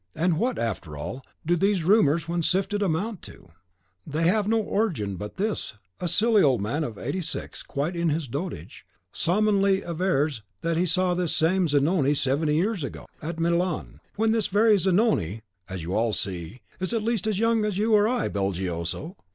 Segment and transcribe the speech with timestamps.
[0.15, 3.49] And what, after all, do these rumours, when sifted, amount to?
[4.03, 8.09] They have no origin but this, a silly old man of eighty six, quite in
[8.09, 13.35] his dotage, solemnly avers that he saw this same Zanoni seventy years ago (he himself,
[13.35, 16.13] the narrator, then a mere boy) at Milan; when this very Zanoni, as you all
[16.13, 19.17] see, is at least as young as you or I, Belgioso."